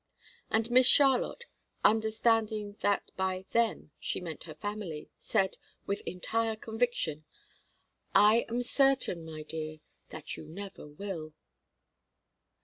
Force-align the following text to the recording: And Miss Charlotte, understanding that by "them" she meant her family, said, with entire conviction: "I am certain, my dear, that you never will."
And 0.49 0.71
Miss 0.71 0.87
Charlotte, 0.87 1.45
understanding 1.85 2.75
that 2.81 3.11
by 3.17 3.45
"them" 3.51 3.91
she 3.99 4.19
meant 4.19 4.45
her 4.45 4.55
family, 4.55 5.11
said, 5.19 5.59
with 5.85 6.01
entire 6.07 6.55
conviction: 6.55 7.23
"I 8.15 8.47
am 8.49 8.63
certain, 8.63 9.23
my 9.23 9.43
dear, 9.43 9.77
that 10.09 10.35
you 10.37 10.47
never 10.49 10.87
will." 10.87 11.35